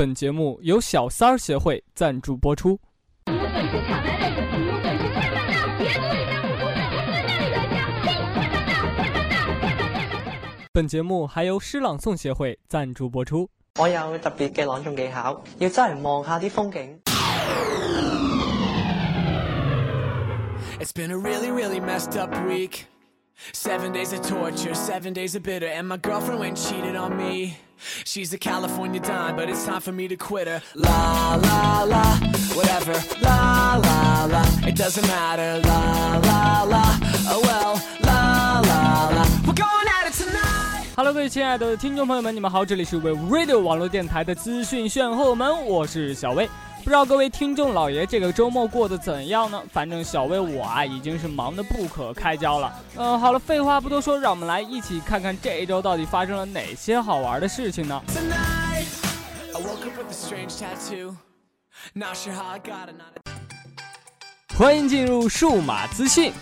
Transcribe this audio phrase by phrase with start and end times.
[0.00, 2.80] 本节目由小三儿协会赞助播出。
[10.72, 13.46] 本节目还由诗朗诵协会赞助播出。
[13.78, 16.98] 我有特別嘅朗誦技巧，要真系望下啲風景。
[20.78, 22.84] It's been a really, really messed up week.
[23.51, 27.57] Seven days of torture, seven days of bitter, and my girlfriend went cheated on me.
[28.05, 30.61] She's a California dime, but it's time for me to quit her.
[30.73, 32.17] La la la,
[32.55, 32.93] whatever.
[33.21, 35.59] La la la, it doesn't matter.
[35.67, 36.97] La la la,
[37.29, 37.81] oh well.
[38.01, 40.87] La la la, we're going at it tonight.
[40.95, 46.49] Hello，各位亲爱的听众朋友们，你们好，这里是 We Radio 网络电台的资讯炫后门，我是小薇。
[46.82, 49.62] 不知道各位听众老爷这个周末过得怎样呢？
[49.72, 52.72] 反正小薇我啊已经是忙得不可开交了。
[52.96, 58.02] 嗯，好了，废话不多说，让我们来一起看看这一周到底发生了哪些好玩的事情呢？
[64.56, 66.32] 欢迎进入数码资讯。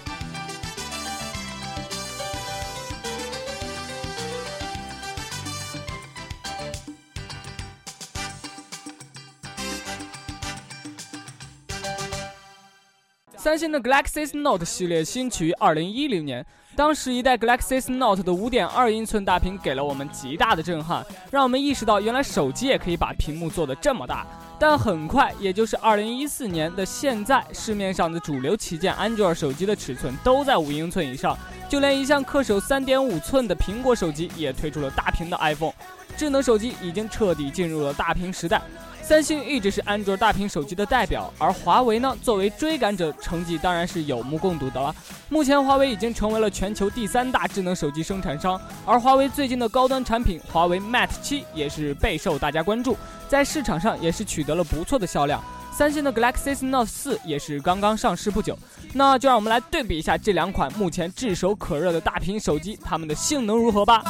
[13.38, 16.44] 三星的 Galaxy Note 系列兴起于2010年，
[16.74, 24.26] 当时一代 Galaxy Note 的5.2英寸大屏给了我们极大的震撼，让我们意识到原来手机也可以把屏幕做得这么大。
[24.58, 35.72] 但很快，也就是2014年的现在，市面上的主流旗舰安卓手机的尺寸都在5英寸以上，就连一向恪守3.5寸的苹果手机也推出了大屏的 iPhone，
[36.16, 38.60] 智能手机已经彻底进入了大屏时代。
[39.08, 44.94] 三星一直是安卓大屏手机的代表，而华为呢，作为追赶者，成绩当然是有目共睹的了。
[45.30, 52.98] 目前，华为已经成为了全球第三大智能手机生产商，而华为最近的高端产品华为 Mate 七也是备受大家关注，
[53.30, 55.42] 在市场上也是取得了不错的销量。
[55.72, 58.58] 三星的 Galaxy Note 四也是刚刚上市不久，
[58.92, 64.04] 那就让我们来对比一下这两款目前炙手可热的大屏手机，它们的性能如何吧。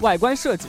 [0.00, 0.66] 外观设计。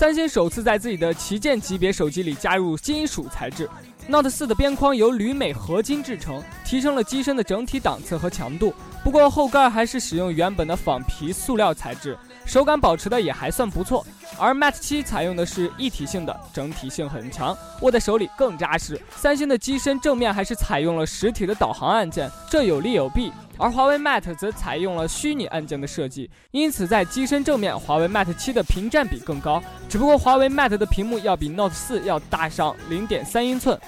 [0.00, 3.68] 三星首次在自己的旗舰级别手机里加入金属材质
[4.08, 8.72] ，Note 4的边框由铝镁合金制成，提升了机身的整体档次和强度。
[9.04, 12.16] 不过后盖还是使用原本的仿皮塑料材质，
[12.46, 14.02] 手感保持的也还算不错。
[14.38, 19.00] 而 Mate 7采用的是一体性的，整体性很强，握在手里更扎实。
[19.16, 23.32] 三星的机身正面还是采用了实体的导航按键，这有利有弊。
[23.58, 29.62] 而华为 Mate 则采用了虚拟按键的设计，因此在机身正面，华为 Mate 7的屏占比更高。
[29.86, 33.78] 只不过华为 Mate 的屏幕要比 Note 4要大上0.3英寸，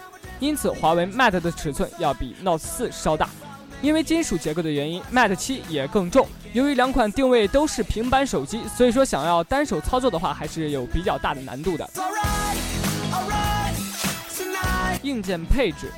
[0.41, 3.31] 因此华为 Mate 的尺寸要比 Note 4稍大。
[3.83, 6.27] 因为金属结构的原因，Mate 7也更重。
[6.53, 11.91] 由于两款定位都是平板手机，所以说想要单手操作的话，还是有比较大的难度的。
[15.03, 15.91] 硬件配置。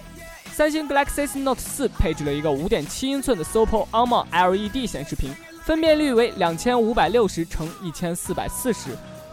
[0.50, 5.31] 三星 Galaxy Note 4配置了一个5.7英寸的 Super AMOLED LED 显示屏，
[5.62, 8.75] 分辨率为2560乘1440。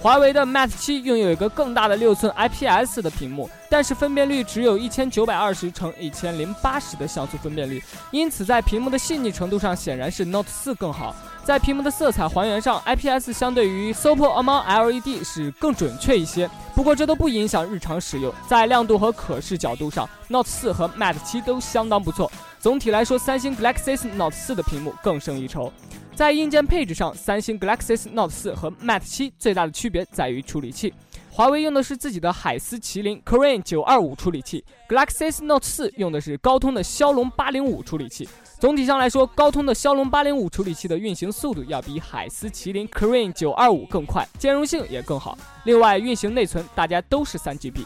[0.01, 7.79] 华为的 Mate 7拥有一个更大的六寸 IPS 的屏幕，但是分辨率只有一千九百二十乘一千零八十的像素分辨率，
[8.09, 11.16] 因此在屏幕的细腻程度上显然是 Note 4更好。
[11.44, 16.50] 在屏幕的色彩还原上，IPS 相对于 Super AMOLED LED 是更准确一些。
[16.73, 22.31] 不过这都不影响日常使用，在亮度和可视角度上，Note 4和 Mate 7都相当不错。
[22.59, 25.72] 总体来说，三星 Galaxy Note 4的屏幕更胜一筹。
[26.21, 30.93] 在硬件配置上，三星 Galaxy Note 4和 Mate 7最大的区别在于处理器。
[31.31, 38.29] 华为用的是自己的海思麒麟 Crane 925处理器，Galaxy Note 4用的是高通的骁龙805处理器。
[38.59, 45.35] 总体上来说，高通的骁龙805处理器的运行速度要比海思麒麟 Crane 925更快，兼容性也更好。
[45.63, 47.83] 另外，运行内存大家都是 3GB。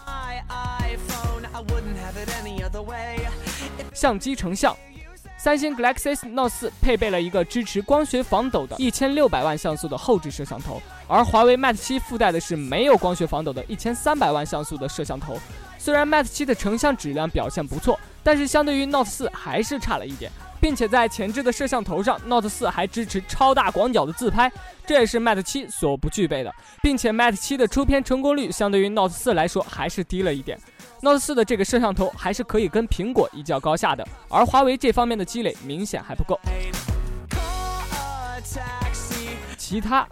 [3.93, 4.75] 相机成像。
[5.45, 15.37] 三星 Galaxy Note 4配备了一个支持光学防抖的1600万像素的后置摄像头，而华为 Mate 7附带的是没有光学防抖的1300万像素的摄像头。
[15.77, 24.51] 虽然 Mate 7的成像质量表现不错，但是相对于 Note 4还是差了一点，并且在前置的摄像头上，Note 4还支持超大广角的自拍，
[24.83, 26.51] 这也是 Mate 7所不具备的，
[26.81, 30.59] 并且 Mate 7的出片成功率相对于 Note 4来说还是低了一点。
[31.05, 36.39] Note 4的这个摄像头还是可以跟苹果一较高下的，而华为这方面的积累明显还不够。
[39.55, 40.07] 其他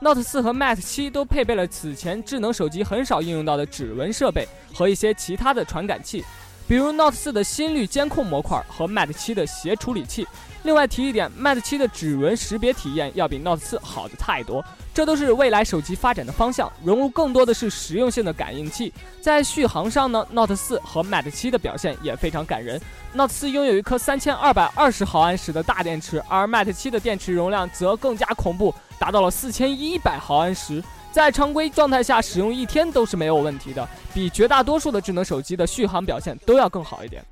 [0.00, 6.24] ，Note 4和 Mate 7都配备了此前智能手机很少应用到的指纹设备和一些其他的传感器。
[6.70, 10.24] 比如 Note 四的心率监控模块和 Mate 七的协处理器。
[10.62, 14.64] 另外提一点，Mate 七的指纹识别体验要比 Note 四好的太多。
[14.94, 18.92] 这都是未来手机发展的方向，融入更多的是实用性的感应器。
[19.20, 22.80] 在续航上呢，Note 四和 Mate 七的表现也非常感人。
[23.14, 30.80] Note 四拥有一颗三千二百二十毫安时的大电池，而 Mate 七的电池容量则更加恐怖，达到了四千一百毫安时，
[31.12, 37.24] 在常规状态下使用一天都是没有问题的，比绝大多数的智能手机的续航表现都要更好一点。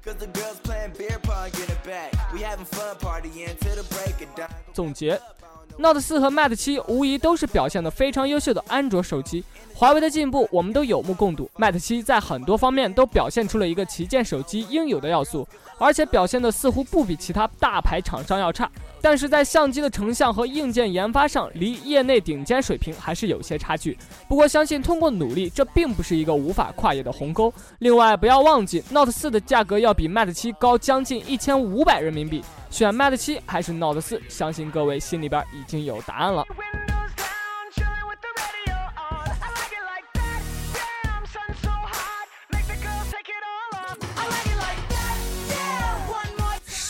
[4.73, 5.21] 总结。
[5.81, 9.45] Note 4和 Mate 7无疑都是表现的非常优秀的安卓手机。
[9.79, 15.47] 华为的进步我们都有目共睹，Mate 7在很多方面都表现出了一个旗舰手机应有的要素，
[15.79, 18.69] 而且表现的似乎不比其他大牌厂商要差。
[19.01, 23.97] 但是在相机的成像和硬件研发上，离业内顶尖水平还是有些差距。
[24.29, 27.55] 不过相信通过努力，这并不是一个无法跨越的鸿沟。
[27.79, 32.43] 另外不要忘记，Note 4的价格要比 Mate 7高将近一千五百人民币。
[32.69, 36.45] 选 Mate 7还是 Note 4，相信各位心里边已经有答案了。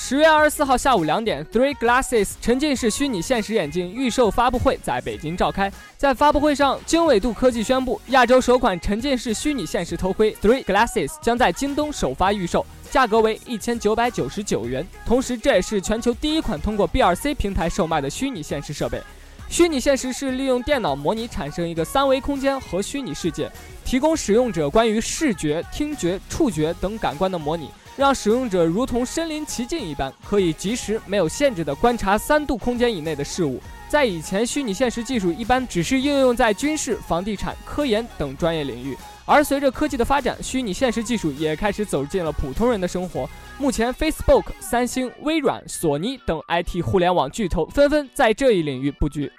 [0.08, 5.70] 十月二十四号下午两点，Three Glasses 沉浸式虚拟现实眼镜预售发布会在北京召开。
[5.98, 14.82] 在发布会上，经纬度科技宣布，亚洲首款沉浸式虚拟现实头盔 Three Glasses 将在京东首发预售，价格为一千九百九十九元。
[15.04, 19.02] 同时，这也是全球第一款通过 BRC 平台售卖的虚拟现实设备。
[19.50, 23.50] 虚拟现实是利用电脑模拟产生一个三维空间和虚拟世界，
[23.88, 27.70] 提供使用者关于视觉、听觉、触觉等感官的模拟。
[27.96, 33.58] 让使用者如同身临其境一般，可以及时、没有限制地观察三度空间以内的事物。
[33.88, 38.94] 在以前，虚拟现实技术一般只是应用在军事、房地产、科研等专业领域，
[39.24, 43.26] 而随着科技的发展，虚拟现实技术也开始走进了普通人的生活。
[43.56, 49.32] 目前，Facebook、三星、微软、索尼等 IT 互联网巨头纷纷在这一领域布局。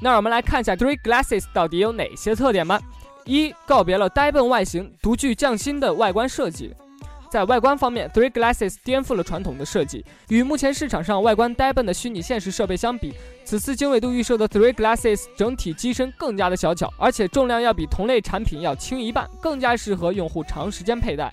[0.00, 2.80] 那我们来看一下 Three Glasses 到底有哪些特点吧。
[3.24, 6.74] 一、告别了呆笨外形，独具匠心的外观设计。
[7.28, 13.14] 在外观方面，Three Glasses 颠覆了传统的设计，与目前市场上外观呆笨的虚拟现实设备相比，
[13.44, 21.32] 此次经纬度预售的 Three Glasses 整体机身更加的小巧，而且重量要比同类产品要轻一半，更加适合用户长时间佩戴。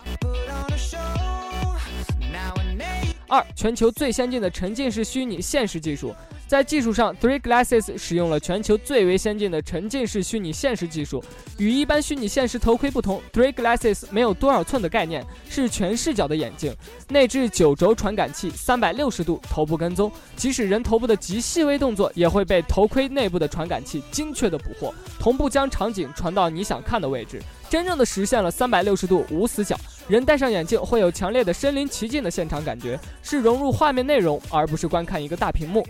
[3.28, 6.14] 二、全球最先进的沉浸式虚拟现实技术。
[6.54, 11.24] 在技术上，Three Glasses 使用了全球最为先进的沉浸式虚拟现实技术。
[11.58, 16.72] 与一般虚拟现实头盔不同，Three Glasses 没有多少寸的概念，是全视角的眼镜，
[17.10, 29.76] 内置九轴传感器，三百六十度头部跟踪，即使人头部的极细微动作，也会被头盔内部的传感器精确的捕获，同步将场景传到你想看的位置，真正的实现了三百六十度无死角。
[30.08, 35.84] 人戴上眼镜会有强烈的身临其境的现场感觉，是融入画面内容，而不是观看一个大屏幕。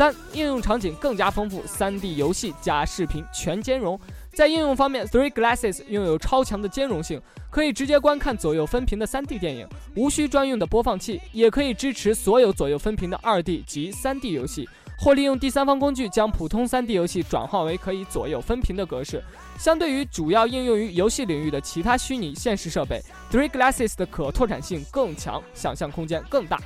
[0.00, 4.00] 三、应用场景更加丰富，3D 游戏加视频全兼容。
[4.32, 7.20] 在应用方面，Three Glasses 拥有超强的兼容性，
[7.50, 14.66] 可以直接观看左右分屏的 3D 电影，无需专用的播放器，也可以支持所有左右分屏的 2D 及 3D 游戏。
[14.98, 19.22] 或利用第三方工具将普通 3D 游戏转换为可以左右分屏的格式。
[19.58, 26.58] 相对于主要应用于游戏领域的其他虚拟现实设备，Three Glasses 的可拓展性更强，想象空间更大。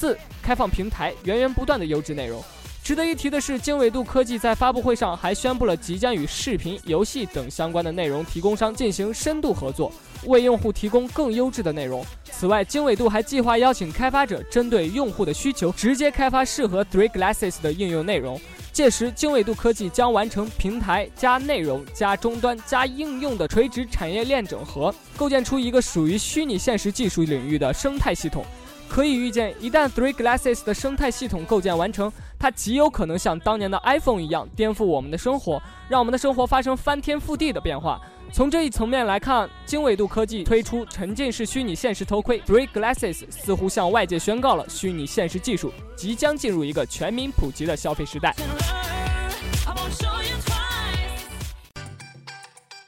[0.00, 2.42] 四、开放平台，源源不断的优质内容。
[2.82, 9.92] 值得一提的是，经纬度科技在发布会上还宣布了即将与视频、游戏等相关的内容提供商进行深度合作，
[10.24, 12.02] 为用户提供更优质的内容。
[12.32, 18.40] 此外，经纬度还计划邀请开发者针对用户的需求，直接开发适合 Three Glasses 的应用内容。
[18.72, 28.42] 届时，经纬度科技将完成平台加内容加终端加应用的垂直产业链整合，构建出一个属于虚拟现实技术领域的生态系统。
[28.90, 38.00] 可以预见，一旦 Three Glasses 的生态系统构建完成，它极有可能像当年的 iPhone 一样颠覆我们的生活，让我们的生活发生翻天覆地的变化。
[38.32, 48.34] 从这一层面来看，经纬度科技推出沉浸式虚拟现实头盔 Three Glasses，似乎向外界宣告了虚拟现实技术即将进入一个全民普及的消费时代。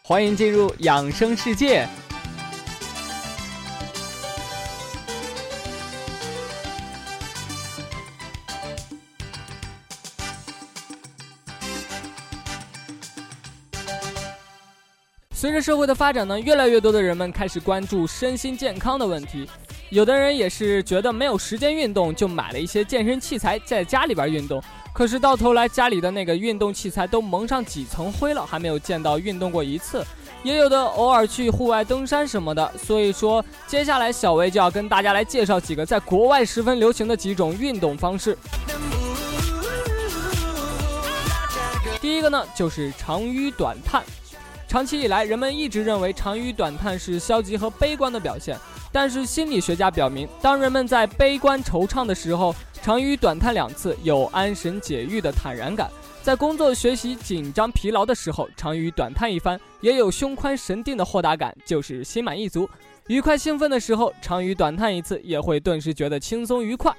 [0.02, 1.88] 欢迎进入养生世界。
[15.52, 19.46] 随着社会的发展呢，越来越多的人们开始关注身心健康的问题。
[19.90, 24.62] 有的人也是觉得没有时间运动，就买了一些健身器材在家里边运动。
[24.94, 30.02] 可是到头来家里的那个运动器材都蒙上几层灰了，还没有见到运动过一次。
[30.42, 32.72] 也有的偶尔去户外登山什么的。
[32.78, 38.38] 所以说，接下来小薇就要跟大家来介绍几个在国外十分流行的几种运动方式。
[42.00, 44.02] 第一个呢，就是长吁短叹。
[44.72, 48.58] 长期以来，人们一直认为长吁短叹是消极和悲观的表现。
[48.90, 55.88] 但是心理学家表明，当人们在悲观惆怅的时候，长吁短叹两次，有安神解郁的坦然感；
[56.22, 62.64] 在工作、学习紧张、疲劳的时候，长吁短叹一番，也有胸宽神定的豁达感，就是心满意足；
[63.08, 66.90] 愉快兴奋的时候，长吁短叹一次，也会顿时觉得轻松愉快。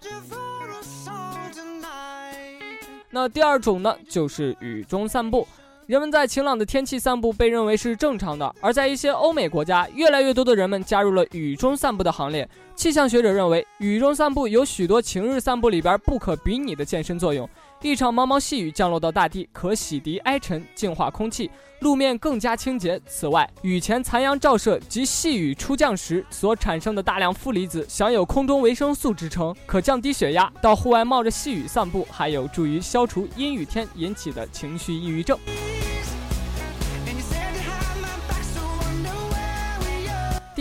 [3.10, 5.48] 那第二种呢，就是雨中散步。
[5.86, 12.48] 人们在晴朗的天气散步被认为是正常的，而在一些欧美国家，越来越多的人们加入了雨中散步的行列。
[12.74, 17.48] 气象学者认为，雨中散步有许多晴日散步里边不可比拟的健身作用。
[17.82, 23.00] 一场毛毛细雨降落到大地，可洗涤埃尘，净化空气，路面更加清洁。
[23.06, 30.52] 此外，雨前残阳照射及细雨初降时所产生的大量负离子，享有空中维生素之称，可降低血压。
[30.62, 35.38] 到户外冒着细雨散步，还有助于消除阴雨天引起的情绪抑郁症。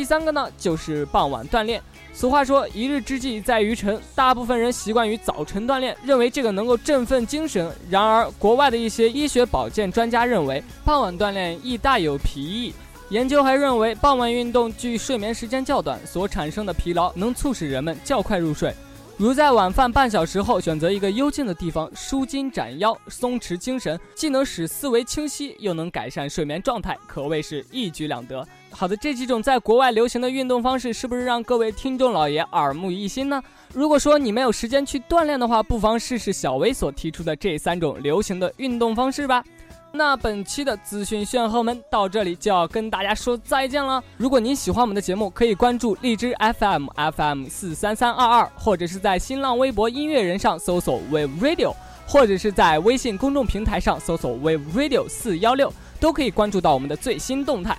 [0.03, 1.81] 第三个呢，就是傍晚锻炼。
[2.13, 4.03] 俗话说，一日之计在于晨。
[4.17, 7.73] 大部分人习惯于早晨锻炼，认为这个能够振奋精神。
[7.89, 12.75] 然而，国外的一些医学保健专家认为，傍晚锻炼亦带有疲意。
[13.11, 18.75] 研究还认为，傍晚运动距睡眠时间较短，所产生的疲劳能促使人们较快入睡。
[19.17, 28.45] 如在晚饭半小时后选择一个幽静的地方舒筋展腰、松弛精神，既能使思维清晰，又能改善睡眠状态，可谓是一举两得。
[28.73, 33.41] 好的，这几种在国外流行的运动方式，是不是让各位听众老爷耳目一新呢？
[33.73, 39.45] 如果说你没有时间去锻炼的话，不妨试试小薇所提出的这三种流行的运动方式吧。
[39.93, 44.03] 那本期的资讯炫后们到这里就要跟大家说再见了。
[44.17, 51.75] 如果您喜欢我们的节目，可以关注荔枝 FM FM 四三三二二，或者是在新浪微博音乐人上搜索 Wave Radio，
[52.07, 57.77] 或者是在微信公众平台上搜索 Wave Radio 四幺六，都可以关注到我们的最新动态。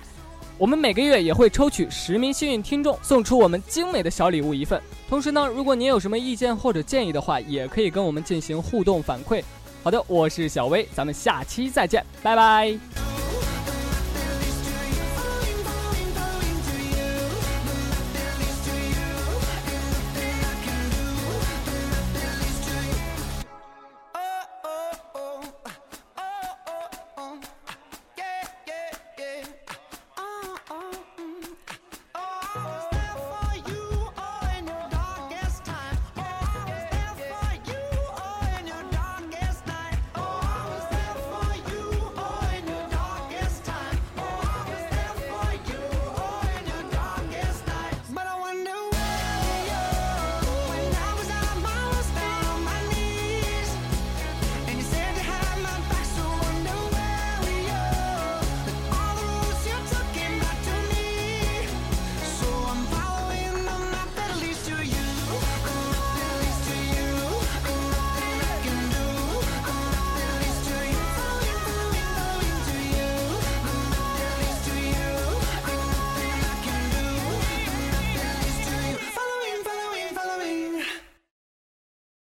[0.56, 4.80] 我们每个月也会抽取十名幸运听众，送出我们精美的小礼物一份。
[5.08, 9.42] 同时呢，如果您有什么意见或者建议的话，也可以跟我们进行互动反馈。
[9.82, 13.13] 好的，我是小薇，咱们下期再见，拜拜。